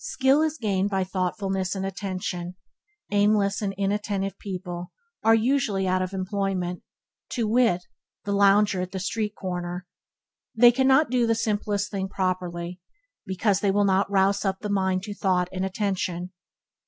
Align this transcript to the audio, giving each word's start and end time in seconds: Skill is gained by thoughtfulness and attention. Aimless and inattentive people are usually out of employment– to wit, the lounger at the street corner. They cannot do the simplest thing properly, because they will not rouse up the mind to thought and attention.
Skill 0.00 0.42
is 0.42 0.58
gained 0.58 0.90
by 0.90 1.04
thoughtfulness 1.04 1.76
and 1.76 1.86
attention. 1.86 2.56
Aimless 3.12 3.62
and 3.62 3.72
inattentive 3.78 4.36
people 4.40 4.90
are 5.22 5.36
usually 5.36 5.86
out 5.86 6.02
of 6.02 6.12
employment– 6.12 6.82
to 7.34 7.46
wit, 7.46 7.84
the 8.24 8.32
lounger 8.32 8.80
at 8.80 8.90
the 8.90 8.98
street 8.98 9.36
corner. 9.36 9.86
They 10.52 10.72
cannot 10.72 11.10
do 11.10 11.28
the 11.28 11.36
simplest 11.36 11.92
thing 11.92 12.08
properly, 12.08 12.80
because 13.24 13.60
they 13.60 13.70
will 13.70 13.84
not 13.84 14.10
rouse 14.10 14.44
up 14.44 14.62
the 14.62 14.68
mind 14.68 15.04
to 15.04 15.14
thought 15.14 15.48
and 15.52 15.64
attention. 15.64 16.32